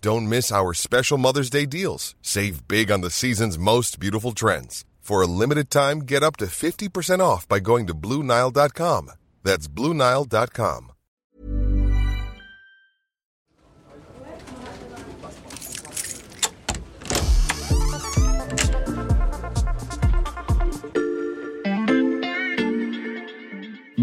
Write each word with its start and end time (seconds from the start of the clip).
Don't 0.00 0.28
miss 0.28 0.52
our 0.52 0.74
special 0.74 1.18
Mother's 1.18 1.50
Day 1.50 1.66
deals. 1.66 2.14
Save 2.22 2.66
big 2.68 2.90
on 2.90 3.00
the 3.00 3.10
season's 3.10 3.58
most 3.58 3.98
beautiful 3.98 4.32
trends. 4.32 4.84
For 5.00 5.22
a 5.22 5.26
limited 5.26 5.70
time, 5.70 6.00
get 6.00 6.22
up 6.22 6.36
to 6.38 6.46
50% 6.46 7.20
off 7.20 7.46
by 7.46 7.60
going 7.60 7.86
to 7.86 7.94
BlueNile.com. 7.94 9.12
That's 9.44 9.68
BlueNile.com. 9.68 10.95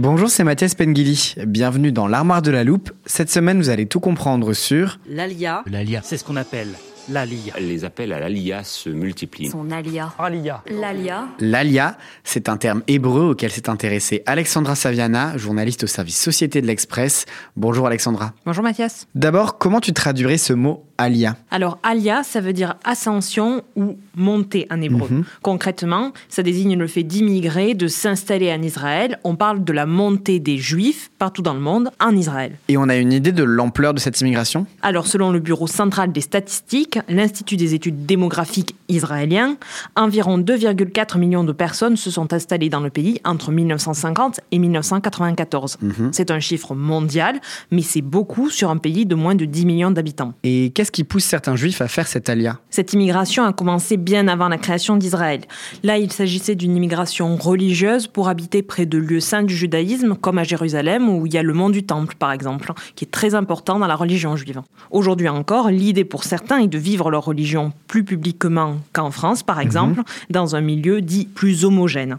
Bonjour, 0.04 0.30
c'est 0.30 0.44
Mathias 0.44 0.76
Pengili. 0.76 1.34
Bienvenue 1.48 1.94
dans 1.94 2.08
l'armoire 2.08 2.42
de 2.42 2.52
la 2.52 2.66
loupe. 2.66 2.92
Cette 3.06 3.30
semaine, 3.30 3.58
vous 3.58 3.70
allez 3.70 3.86
tout 3.86 4.02
comprendre 4.02 4.52
sur 4.52 5.00
L'ALIA, 5.08 5.64
L'ALIA, 5.66 6.02
c'est 6.04 6.18
ce 6.18 6.26
qu'on 6.26 6.36
appelle 6.36 6.68
l'ALIA. 7.10 7.54
Les 7.60 7.86
appels 7.86 8.12
à 8.14 8.20
l'ALIA 8.20 8.64
se 8.64 8.90
multiplient. 8.90 9.50
Son 9.50 9.72
alia. 9.72 10.14
ALIA. 10.20 10.64
L'alia. 10.70 11.28
l'ALIA. 11.40 11.98
C'est 12.24 12.50
un 12.50 12.58
terme 12.58 12.84
hébreu 12.88 13.32
auquel 13.32 13.52
s'est 13.52 13.70
intéressée 13.70 14.24
Alexandra 14.26 14.76
Saviana, 14.76 15.38
journaliste 15.38 15.84
au 15.84 15.88
service 15.88 16.20
Société 16.20 16.62
de 16.62 16.68
l'Express. 16.68 17.26
Bonjour 17.56 17.88
Alexandra. 17.88 18.34
Bonjour 18.46 18.64
Mathias. 18.64 19.08
D'abord, 19.16 19.58
comment 19.58 19.80
tu 19.80 19.94
traduirais 19.94 20.38
ce 20.38 20.54
mot 20.54 20.86
ALIA 20.98 21.36
Alors, 21.52 21.80
alia, 21.84 22.24
ça 22.24 22.40
veut 22.40 22.54
dire 22.54 22.76
ascension 22.84 23.64
ou 23.76 23.98
montée 24.16 24.68
en 24.70 24.82
hébreu. 24.82 25.10
Concrètement, 25.42 26.12
ça 26.30 26.44
désigne 26.44 26.78
le 26.78 26.88
fait 26.88 27.04
d'immigrer, 27.04 27.74
de 27.74 27.88
s'installer 27.88 28.52
en 28.54 28.62
Israël. 28.62 29.20
On 29.24 29.36
parle 29.36 29.64
de 29.64 29.74
la 29.74 29.86
montée 29.86 30.40
des 30.40 30.58
Juifs 30.58 31.12
partout 31.18 31.42
dans 31.42 31.54
le 31.54 31.60
monde 31.60 31.90
en 32.00 32.16
Israël. 32.16 32.58
Et 32.68 32.78
on 32.78 32.90
a 32.90 32.96
une 32.96 33.12
idée 33.12 33.32
de 33.32 33.44
l'ampleur 33.44 33.94
de 33.94 34.00
cette 34.00 34.20
immigration? 34.22 34.66
Alors, 34.82 35.08
selon 35.08 35.32
le 35.32 35.40
Bureau 35.40 35.68
central 35.68 36.12
des 36.12 36.22
statistiques, 36.22 37.00
l'Institut 37.10 37.58
des 37.58 37.74
études 37.74 38.06
démographiques 38.06 38.76
israélien, 38.88 39.58
environ 39.96 40.38
2,4 40.38 41.18
millions 41.18 41.44
de 41.44 41.52
personnes 41.52 41.98
se 41.98 42.12
sont 42.12 42.34
installées 42.34 42.70
dans 42.70 42.80
le 42.80 42.90
pays 42.90 43.20
entre 43.26 43.52
1950 43.52 44.42
et 44.52 44.60
1994. 44.60 45.78
C'est 46.12 46.32
un 46.32 46.40
chiffre 46.40 46.76
mondial, 46.76 47.40
mais 47.72 47.82
c'est 47.82 48.02
beaucoup 48.02 48.50
sur 48.50 48.70
un 48.70 48.78
pays 48.78 49.06
de 49.06 49.16
moins 49.16 49.36
de 49.36 49.46
10 49.46 49.66
millions 49.66 49.92
d'habitants. 49.92 50.34
Et 50.44 50.72
qu'est-ce 50.84 50.92
qui 50.92 51.06
pousse 51.06 51.24
certains 51.24 51.56
juifs 51.56 51.80
à 51.80 51.88
faire 51.88 52.08
cette 52.08 52.28
ALIA? 52.28 52.60
Cette 52.70 52.92
immigration 52.92 53.46
a 53.46 53.54
commencé 53.54 53.96
bien 53.96 54.28
avant 54.28 54.50
la 54.50 54.58
création 54.58 54.98
d'Israël. 54.98 55.40
Là, 55.82 55.98
il 55.98 56.12
s'agissait 56.12 56.56
d'une 56.56 56.76
immigration 56.76 57.38
religieuse 57.38 58.08
pour 58.08 58.28
habiter 58.28 58.62
près 58.64 58.86
de 58.86 58.98
lieux 58.98 59.22
saints 59.22 59.44
du 59.44 59.56
judaïsme, 59.56 60.16
comme 60.16 60.40
à 60.40 60.44
Jérusalem, 60.44 61.08
où 61.08 61.26
il 61.26 61.34
y 61.34 61.38
a 61.38 61.44
le 61.44 61.54
mont 61.54 61.70
du 61.70 61.84
Temple, 61.84 62.16
par 62.20 62.34
exemple, 62.34 62.74
qui 62.96 63.06
est 63.06 63.12
très 63.12 63.34
important 63.34 63.80
dans 63.80 63.88
la 63.88 63.96
religion 63.96 64.36
juive. 64.36 64.62
Aujourd'hui 64.92 65.30
encore, 65.30 65.70
l'idée 65.70 66.04
pour 66.04 66.26
certains 66.26 66.58
est 66.58 66.68
de 66.68 66.78
vivre 66.78 67.10
leur 67.10 67.24
religion 67.24 67.72
plus 67.88 68.04
publiquement 68.04 68.76
qu'en 68.92 69.10
France, 69.10 69.42
par 69.42 69.62
exemple, 69.62 70.02
dans 70.30 70.58
un 70.58 70.62
milieu 70.62 71.00
dit 71.00 71.30
plus 71.34 71.64
homogène. 71.64 72.18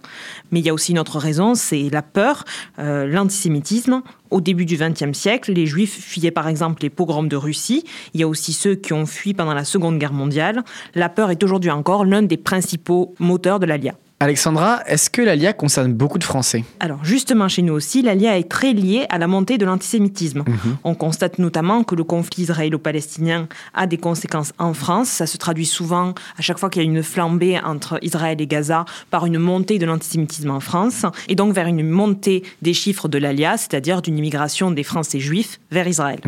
Mais 0.53 0.61
il 0.61 0.65
y 0.65 0.71
a 0.71 0.73
aussi 0.73 0.93
une 0.93 0.99
autre 0.99 1.19
raison, 1.19 1.55
c'est 1.55 1.91
la 1.93 2.01
peur, 2.01 2.47
euh, 2.79 3.07
l'antisémitisme. 3.07 4.01
Au 4.35 4.41
début 4.41 4.65
du 4.65 4.77
XXe 4.77 5.17
siècle, 5.17 5.53
les 5.53 5.65
Juifs 5.65 5.97
fuyaient 5.97 6.33
par 6.33 6.49
exemple 6.49 6.83
les 6.83 6.91
pogroms 6.91 7.29
de 7.29 7.37
Russie. 7.37 7.85
Il 8.15 8.21
y 8.21 8.25
a 8.25 8.27
aussi 8.27 8.53
ceux 8.53 8.75
qui 8.75 8.93
ont 8.93 9.07
fui 9.07 9.33
pendant 9.33 9.55
la 9.55 9.63
Seconde 9.63 9.97
Guerre 9.97 10.13
mondiale. 10.13 10.65
La 10.97 11.09
peur 11.09 11.31
est 11.31 11.41
aujourd'hui 11.45 11.71
encore 11.71 12.05
l'un 12.05 12.23
des 12.23 12.37
principaux 12.37 13.15
moteurs 13.21 13.61
de 13.61 13.67
l'ALIA. 13.67 13.95
Alexandra, 14.21 14.81
est-ce 14.87 15.11
que 15.11 15.21
l'ALIA 15.21 15.53
concerne 15.53 15.93
beaucoup 15.93 16.19
de 16.19 16.25
Français? 16.25 16.65
Alors 16.81 17.05
justement, 17.05 17.49
chez 17.49 17.63
nous 17.63 17.75
aussi, 17.75 18.01
l'ALIA 18.01 18.39
est 18.39 18.49
très 18.49 18.73
liée 18.73 19.07
à 19.11 19.19
la 19.19 19.27
montée 19.27 19.59
de 19.59 19.67
l'antisémitisme. 19.67 20.45
On 20.85 20.95
constate 20.95 21.39
notamment 21.39 21.83
que 21.83 21.95
le 21.95 22.05
conflit 22.05 22.45
israélo-palestinien 22.45 23.49
a 23.75 23.87
des 23.87 23.99
conséquences 23.99 24.53
en 24.59 24.73
France. 24.73 25.09
Ça 25.09 25.27
se 25.27 25.37
traduit 25.37 25.67
souvent, 25.67 26.15
à 26.39 26.43
chaque 26.43 26.59
fois 26.59 26.71
qu'il 26.71 26.83
y 26.83 26.87
a 26.87 26.89
une 26.89 27.03
flambée 27.03 27.59
entre 27.59 27.99
Israël 28.03 28.41
et 28.41 28.47
Gaza, 28.47 28.85
par 29.11 29.27
une 29.27 29.39
montée 29.39 29.79
de 29.79 29.87
l'antisémitisme 29.87 30.51
en 30.51 30.61
France, 30.61 31.05
et 31.29 31.35
donc 31.35 31.53
vers 31.53 31.67
une 31.67 31.87
montée 31.87 32.45
des 32.63 32.73
chiffres 32.73 33.09
de 33.09 33.19
l'ALIA, 33.19 33.57
c'est-à-dire 33.57 34.01
d'une 34.01 34.17
immigration 34.17 34.71
des 34.71 34.85
Français 34.85 35.21
juifs 35.21 35.61
vers 35.71 35.89
Israël. 35.89 36.21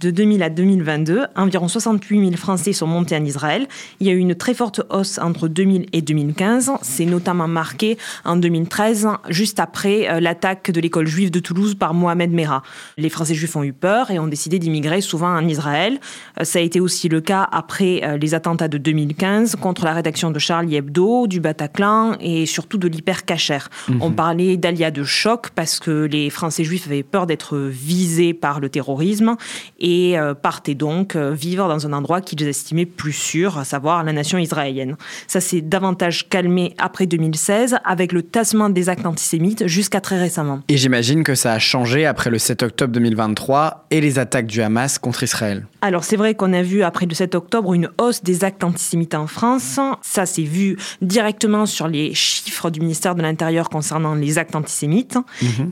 De 0.00 0.10
2000 0.10 0.42
à 0.42 0.50
2022, 0.50 1.26
environ 1.36 1.68
68 1.68 2.20
000 2.20 2.36
Français 2.36 2.72
sont 2.72 2.86
montés 2.86 3.16
en 3.16 3.24
Israël. 3.24 3.68
Il 4.00 4.06
y 4.06 4.10
a 4.10 4.12
eu 4.12 4.18
une 4.18 4.34
très 4.34 4.54
forte 4.54 4.82
hausse 4.90 5.18
entre 5.18 5.46
2000 5.46 5.86
et 5.92 6.02
2015. 6.02 6.72
C'est 6.82 7.04
notamment 7.04 7.46
marqué 7.46 7.96
en 8.24 8.36
2013, 8.36 9.08
juste 9.28 9.60
après 9.60 10.10
euh, 10.10 10.20
l'attaque 10.20 10.70
de 10.70 10.80
l'école 10.80 11.06
juive 11.06 11.30
de 11.30 11.38
Toulouse 11.38 11.76
par 11.76 11.94
Mohamed 11.94 12.32
Merah. 12.32 12.62
Les 12.98 13.08
Français 13.08 13.34
juifs 13.34 13.54
ont 13.54 13.62
eu 13.62 13.72
peur 13.72 14.10
et 14.10 14.18
ont 14.18 14.26
décidé 14.26 14.58
d'immigrer 14.58 15.00
souvent 15.00 15.28
en 15.28 15.46
Israël. 15.46 16.00
Euh, 16.40 16.44
Ça 16.44 16.58
a 16.58 16.62
été 16.62 16.80
aussi 16.80 17.08
le 17.08 17.20
cas 17.20 17.48
après 17.52 18.00
euh, 18.02 18.16
les 18.16 18.34
attentats 18.34 18.68
de 18.68 18.78
2015 18.78 19.56
contre 19.56 19.84
la 19.84 19.92
rédaction 19.92 20.30
de 20.30 20.38
Charlie 20.38 20.74
Hebdo, 20.76 21.26
du 21.28 21.40
Bataclan 21.40 22.16
et 22.20 22.46
surtout 22.46 22.78
de 22.78 22.88
l'hypercacher. 22.88 23.58
On 24.00 24.10
parlait 24.10 24.56
d'alia 24.56 24.90
de 24.90 25.04
choc 25.04 25.50
parce 25.54 25.78
que 25.78 26.04
les 26.04 26.30
Français 26.30 26.64
juifs 26.64 26.86
avaient 26.86 27.02
peur 27.02 27.26
d'être 27.26 27.58
visés 27.58 28.34
par 28.34 28.58
le 28.58 28.68
terrorisme 28.68 29.36
et 29.84 30.18
euh, 30.18 30.32
partaient 30.32 30.74
donc 30.74 31.14
euh, 31.14 31.32
vivre 31.32 31.68
dans 31.68 31.86
un 31.86 31.92
endroit 31.92 32.22
qu'ils 32.22 32.42
estimaient 32.48 32.86
plus 32.86 33.12
sûr, 33.12 33.58
à 33.58 33.64
savoir 33.64 34.02
la 34.02 34.14
nation 34.14 34.38
israélienne. 34.38 34.96
Ça 35.26 35.42
s'est 35.42 35.60
davantage 35.60 36.28
calmé 36.30 36.74
après 36.78 37.06
2016 37.06 37.76
avec 37.84 38.12
le 38.12 38.22
tassement 38.22 38.70
des 38.70 38.88
actes 38.88 39.04
antisémites 39.04 39.66
jusqu'à 39.66 40.00
très 40.00 40.18
récemment. 40.18 40.60
Et 40.68 40.78
j'imagine 40.78 41.22
que 41.22 41.34
ça 41.34 41.52
a 41.52 41.58
changé 41.58 42.06
après 42.06 42.30
le 42.30 42.38
7 42.38 42.62
octobre 42.62 42.94
2023 42.94 43.86
et 43.90 44.00
les 44.00 44.18
attaques 44.18 44.46
du 44.46 44.62
Hamas 44.62 44.98
contre 44.98 45.22
Israël. 45.22 45.66
Alors 45.82 46.02
c'est 46.02 46.16
vrai 46.16 46.34
qu'on 46.34 46.54
a 46.54 46.62
vu 46.62 46.82
après 46.82 47.04
le 47.04 47.14
7 47.14 47.34
octobre 47.34 47.74
une 47.74 47.90
hausse 48.00 48.22
des 48.22 48.42
actes 48.42 48.64
antisémites 48.64 49.14
en 49.14 49.26
France. 49.26 49.78
Ça 50.00 50.24
s'est 50.24 50.42
vu 50.42 50.78
directement 51.02 51.66
sur 51.66 51.88
les 51.88 52.14
chiffres 52.14 52.70
du 52.70 52.80
ministère 52.80 53.14
de 53.14 53.20
l'Intérieur 53.20 53.68
concernant 53.68 54.14
les 54.14 54.38
actes 54.38 54.56
antisémites. 54.56 55.18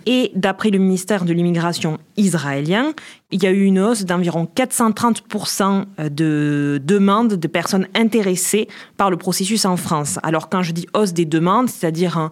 Et 0.05 0.33
d'après 0.35 0.69
le 0.69 0.79
ministère 0.79 1.25
de 1.25 1.33
l'immigration 1.33 1.99
israélien, 2.19 2.93
il 3.31 3.43
y 3.43 3.47
a 3.47 3.51
eu 3.51 3.65
une 3.65 3.81
hausse 3.81 4.02
d'environ 4.05 4.49
430% 4.55 5.85
de 6.11 6.81
demandes 6.85 7.35
de 7.35 7.49
personnes 7.49 7.87
intéressées 7.95 8.69
par 8.97 9.11
le 9.11 9.17
processus 9.17 9.65
en 9.65 9.77
France. 9.77 10.19
Alors 10.23 10.49
quand 10.49 10.63
je 10.63 10.73
dis 10.73 10.87
hausse 10.95 11.13
des 11.13 11.25
demandes, 11.25 11.69
c'est-à-dire 11.69 12.19
un 12.19 12.31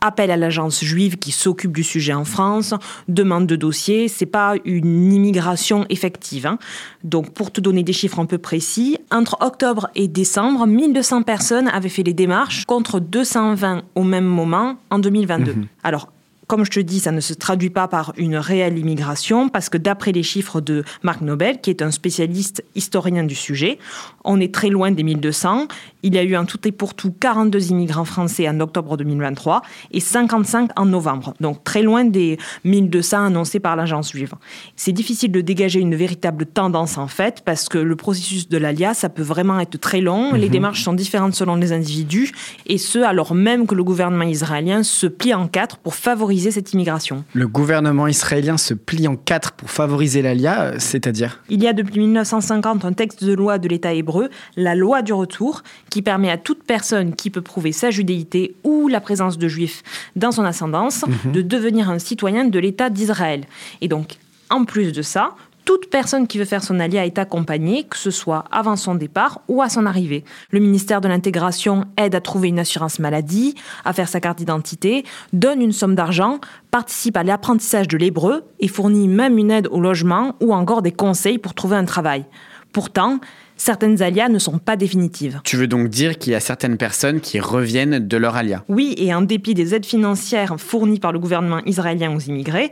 appel 0.00 0.30
à 0.30 0.36
l'agence 0.36 0.82
juive 0.82 1.18
qui 1.18 1.30
s'occupe 1.30 1.72
du 1.72 1.84
sujet 1.84 2.14
en 2.14 2.24
France, 2.24 2.74
demande 3.08 3.46
de 3.46 3.56
dossier, 3.56 4.08
c'est 4.08 4.26
pas 4.26 4.54
une 4.64 5.12
immigration 5.12 5.84
effective. 5.90 6.46
hein. 6.46 6.58
Donc 7.04 7.30
pour 7.34 7.52
te 7.52 7.60
donner 7.60 7.82
des 7.82 7.92
chiffres 7.92 8.18
un 8.18 8.26
peu 8.26 8.38
précis, 8.38 8.98
entre 9.10 9.36
octobre 9.40 9.88
et 9.94 10.08
décembre, 10.08 10.66
1200 10.66 11.22
personnes 11.22 11.68
avaient 11.68 11.88
fait 11.88 12.02
les 12.02 12.14
démarches 12.14 12.64
contre 12.64 12.98
220 12.98 13.82
au 13.94 14.02
même 14.02 14.24
moment 14.24 14.76
en 14.90 14.98
2022. 14.98 15.54
Alors 15.82 16.10
comme 16.50 16.64
je 16.64 16.70
te 16.72 16.80
dis, 16.80 16.98
ça 16.98 17.12
ne 17.12 17.20
se 17.20 17.32
traduit 17.32 17.70
pas 17.70 17.86
par 17.86 18.12
une 18.16 18.36
réelle 18.36 18.76
immigration, 18.76 19.48
parce 19.48 19.68
que 19.68 19.78
d'après 19.78 20.10
les 20.10 20.24
chiffres 20.24 20.60
de 20.60 20.82
Marc 21.04 21.20
Nobel, 21.20 21.60
qui 21.60 21.70
est 21.70 21.80
un 21.80 21.92
spécialiste 21.92 22.64
historien 22.74 23.22
du 23.22 23.36
sujet, 23.36 23.78
on 24.24 24.40
est 24.40 24.52
très 24.52 24.68
loin 24.68 24.90
des 24.90 25.04
1200. 25.04 25.68
Il 26.02 26.14
y 26.14 26.18
a 26.18 26.22
eu 26.22 26.36
en 26.36 26.44
tout 26.44 26.66
et 26.66 26.72
pour 26.72 26.94
tout 26.94 27.12
42 27.12 27.70
immigrants 27.70 28.04
français 28.04 28.48
en 28.48 28.60
octobre 28.60 28.96
2023 28.96 29.62
et 29.92 30.00
55 30.00 30.70
en 30.76 30.86
novembre, 30.86 31.34
donc 31.40 31.64
très 31.64 31.82
loin 31.82 32.04
des 32.04 32.38
1200 32.64 33.26
annoncés 33.26 33.60
par 33.60 33.76
l'agence 33.76 34.12
juive. 34.12 34.34
C'est 34.76 34.92
difficile 34.92 35.32
de 35.32 35.40
dégager 35.40 35.80
une 35.80 35.94
véritable 35.94 36.46
tendance 36.46 36.98
en 36.98 37.06
fait, 37.06 37.42
parce 37.44 37.68
que 37.68 37.78
le 37.78 37.96
processus 37.96 38.48
de 38.48 38.58
l'ALIA, 38.58 38.94
ça 38.94 39.08
peut 39.08 39.22
vraiment 39.22 39.60
être 39.60 39.78
très 39.78 40.00
long. 40.00 40.34
Les 40.34 40.46
mhm. 40.46 40.52
démarches 40.52 40.82
sont 40.82 40.92
différentes 40.92 41.34
selon 41.34 41.56
les 41.56 41.72
individus, 41.72 42.32
et 42.66 42.78
ce, 42.78 42.98
alors 42.98 43.34
même 43.34 43.66
que 43.66 43.74
le 43.74 43.84
gouvernement 43.84 44.24
israélien 44.24 44.82
se 44.82 45.06
plie 45.06 45.34
en 45.34 45.46
quatre 45.46 45.78
pour 45.78 45.94
favoriser 45.94 46.50
cette 46.50 46.72
immigration. 46.72 47.24
Le 47.32 47.48
gouvernement 47.48 48.06
israélien 48.06 48.56
se 48.56 48.74
plie 48.74 49.08
en 49.08 49.16
quatre 49.16 49.52
pour 49.52 49.70
favoriser 49.70 50.22
l'ALIA, 50.22 50.62
euh, 50.62 50.74
c'est-à-dire? 50.78 51.42
Il 51.48 51.62
y 51.62 51.68
a 51.68 51.72
depuis 51.72 52.00
1950 52.00 52.84
un 52.84 52.92
texte 52.92 53.24
de 53.24 53.32
loi 53.32 53.58
de 53.58 53.68
l'État 53.68 53.92
hébreu, 53.92 54.30
la 54.56 54.74
loi 54.74 55.02
du 55.02 55.12
retour, 55.12 55.62
qui 55.90 56.02
permet 56.02 56.30
à 56.30 56.38
toute 56.38 56.62
personne 56.62 57.14
qui 57.14 57.30
peut 57.30 57.42
prouver 57.42 57.72
sa 57.72 57.90
judéité 57.90 58.54
ou 58.64 58.88
la 58.88 59.00
présence 59.00 59.38
de 59.38 59.48
juifs 59.48 59.82
dans 60.16 60.32
son 60.32 60.44
ascendance 60.44 61.04
mhm. 61.06 61.32
de 61.32 61.42
devenir 61.42 61.90
un 61.90 61.98
citoyen 61.98 62.44
de 62.44 62.58
l'État 62.58 62.90
d'Israël. 62.90 63.44
Et 63.80 63.88
donc, 63.88 64.16
en 64.48 64.64
plus 64.64 64.92
de 64.92 65.02
ça, 65.02 65.34
toute 65.64 65.90
personne 65.90 66.26
qui 66.26 66.38
veut 66.38 66.44
faire 66.44 66.64
son 66.64 66.80
alia 66.80 67.06
est 67.06 67.18
accompagnée, 67.18 67.84
que 67.84 67.96
ce 67.96 68.10
soit 68.10 68.44
avant 68.50 68.76
son 68.76 68.94
départ 68.94 69.40
ou 69.46 69.62
à 69.62 69.68
son 69.68 69.86
arrivée. 69.86 70.24
Le 70.50 70.58
ministère 70.58 71.00
de 71.00 71.08
l'Intégration 71.08 71.84
aide 71.96 72.14
à 72.14 72.20
trouver 72.20 72.48
une 72.48 72.58
assurance 72.58 72.98
maladie, 72.98 73.54
à 73.84 73.92
faire 73.92 74.08
sa 74.08 74.20
carte 74.20 74.38
d'identité, 74.38 75.04
donne 75.32 75.62
une 75.62 75.72
somme 75.72 75.94
d'argent, 75.94 76.40
participe 76.70 77.16
à 77.16 77.22
l'apprentissage 77.22 77.88
de 77.88 77.98
l'hébreu 77.98 78.42
et 78.58 78.68
fournit 78.68 79.06
même 79.06 79.38
une 79.38 79.50
aide 79.50 79.68
au 79.70 79.80
logement 79.80 80.34
ou 80.40 80.54
encore 80.54 80.82
des 80.82 80.92
conseils 80.92 81.38
pour 81.38 81.54
trouver 81.54 81.76
un 81.76 81.84
travail. 81.84 82.24
Pourtant, 82.72 83.20
certaines 83.60 84.00
alias 84.00 84.30
ne 84.30 84.38
sont 84.38 84.56
pas 84.56 84.74
définitives. 84.74 85.42
Tu 85.44 85.56
veux 85.56 85.66
donc 85.66 85.88
dire 85.88 86.16
qu'il 86.16 86.32
y 86.32 86.34
a 86.34 86.40
certaines 86.40 86.78
personnes 86.78 87.20
qui 87.20 87.40
reviennent 87.40 87.98
de 87.98 88.16
leur 88.16 88.34
alia 88.34 88.64
Oui, 88.68 88.94
et 88.96 89.12
en 89.12 89.20
dépit 89.20 89.52
des 89.52 89.74
aides 89.74 89.84
financières 89.84 90.58
fournies 90.58 90.98
par 90.98 91.12
le 91.12 91.18
gouvernement 91.18 91.60
israélien 91.66 92.10
aux 92.16 92.20
immigrés, 92.20 92.70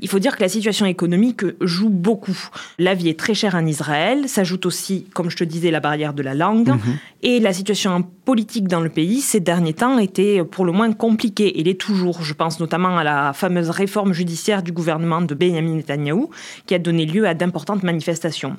il 0.00 0.08
faut 0.08 0.18
dire 0.18 0.36
que 0.36 0.42
la 0.42 0.48
situation 0.48 0.86
économique 0.86 1.42
joue 1.60 1.88
beaucoup. 1.88 2.36
La 2.80 2.94
vie 2.94 3.08
est 3.08 3.18
très 3.18 3.34
chère 3.34 3.54
en 3.54 3.64
Israël, 3.64 4.28
s'ajoute 4.28 4.66
aussi, 4.66 5.06
comme 5.14 5.30
je 5.30 5.36
te 5.36 5.44
disais, 5.44 5.70
la 5.70 5.78
barrière 5.78 6.14
de 6.14 6.22
la 6.22 6.34
langue, 6.34 6.70
mhm. 6.70 6.98
et 7.22 7.38
la 7.38 7.52
situation 7.52 8.02
politique 8.24 8.66
dans 8.66 8.80
le 8.80 8.88
pays 8.88 9.20
ces 9.20 9.38
derniers 9.38 9.74
temps 9.74 9.98
était 9.98 10.42
pour 10.42 10.64
le 10.64 10.72
moins 10.72 10.92
compliquée, 10.92 11.60
et 11.60 11.62
l'est 11.62 11.80
toujours. 11.80 12.24
Je 12.24 12.34
pense 12.34 12.58
notamment 12.58 12.98
à 12.98 13.04
la 13.04 13.32
fameuse 13.34 13.70
réforme 13.70 14.12
judiciaire 14.12 14.64
du 14.64 14.72
gouvernement 14.72 15.20
de 15.20 15.34
Benjamin 15.34 15.76
Netanyahu, 15.76 16.26
qui 16.66 16.74
a 16.74 16.80
donné 16.80 17.06
lieu 17.06 17.28
à 17.28 17.34
d'importantes 17.34 17.84
manifestations. 17.84 18.56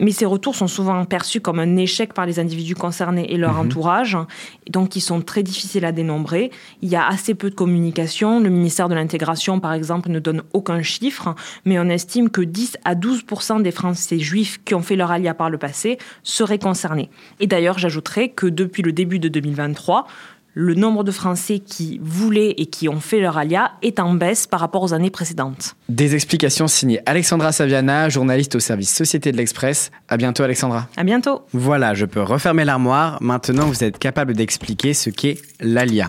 Mais 0.00 0.10
ces 0.10 0.26
retours 0.26 0.56
sont 0.56 0.66
souvent 0.66 1.04
perçus 1.12 1.42
comme 1.42 1.58
un 1.58 1.76
échec 1.76 2.14
par 2.14 2.24
les 2.24 2.40
individus 2.40 2.74
concernés 2.74 3.30
et 3.30 3.36
leur 3.36 3.52
mhm. 3.52 3.66
entourage, 3.66 4.16
donc 4.70 4.96
ils 4.96 5.02
sont 5.02 5.20
très 5.20 5.42
difficiles 5.42 5.84
à 5.84 5.92
dénombrer. 5.92 6.50
Il 6.80 6.88
y 6.88 6.96
a 6.96 7.06
assez 7.06 7.34
peu 7.34 7.50
de 7.50 7.54
communication. 7.54 8.40
Le 8.40 8.48
ministère 8.48 8.88
de 8.88 8.94
l'Intégration, 8.94 9.60
par 9.60 9.74
exemple, 9.74 10.08
ne 10.08 10.18
donne 10.20 10.42
aucun 10.54 10.80
chiffre, 10.80 11.34
mais 11.66 11.78
on 11.78 11.90
estime 11.90 12.30
que 12.30 12.40
10 12.40 12.78
à 12.86 12.94
12 12.94 13.26
des 13.60 13.72
Français 13.72 14.20
juifs 14.20 14.58
qui 14.64 14.74
ont 14.74 14.80
fait 14.80 14.96
leur 14.96 15.10
alia 15.10 15.34
par 15.34 15.50
le 15.50 15.58
passé 15.58 15.98
seraient 16.22 16.58
concernés. 16.58 17.10
Et 17.40 17.46
d'ailleurs, 17.46 17.78
j'ajouterais 17.78 18.30
que 18.30 18.46
depuis 18.46 18.82
le 18.82 18.92
début 18.92 19.18
de 19.18 19.28
2023, 19.28 20.06
le 20.54 20.74
nombre 20.74 21.04
de 21.04 21.10
Français 21.10 21.58
qui 21.60 22.00
voulaient 22.02 22.54
et 22.56 22.66
qui 22.66 22.88
ont 22.88 23.00
fait 23.00 23.20
leur 23.20 23.38
alia 23.38 23.72
est 23.82 24.00
en 24.00 24.14
baisse 24.14 24.46
par 24.46 24.60
rapport 24.60 24.82
aux 24.82 24.94
années 24.94 25.10
précédentes. 25.10 25.76
Des 25.88 26.14
explications 26.14 26.68
signées 26.68 27.00
Alexandra 27.06 27.52
Saviana, 27.52 28.08
journaliste 28.08 28.54
au 28.56 28.60
service 28.60 28.94
Société 28.94 29.32
de 29.32 29.36
l'Express. 29.36 29.90
À 30.08 30.16
bientôt 30.16 30.42
Alexandra. 30.42 30.88
À 30.96 31.04
bientôt. 31.04 31.42
Voilà, 31.52 31.94
je 31.94 32.06
peux 32.06 32.22
refermer 32.22 32.64
l'armoire. 32.64 33.18
Maintenant, 33.22 33.66
vous 33.66 33.84
êtes 33.84 33.98
capable 33.98 34.34
d'expliquer 34.34 34.94
ce 34.94 35.10
qu'est 35.10 35.38
l'alia. 35.60 36.08